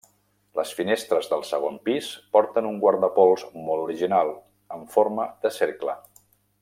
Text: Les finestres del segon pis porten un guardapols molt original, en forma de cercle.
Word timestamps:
Les 0.59 0.69
finestres 0.77 1.27
del 1.33 1.43
segon 1.49 1.75
pis 1.89 2.07
porten 2.37 2.69
un 2.69 2.79
guardapols 2.85 3.45
molt 3.67 3.85
original, 3.85 4.33
en 4.79 4.89
forma 4.97 5.29
de 5.45 5.53
cercle. 5.61 5.97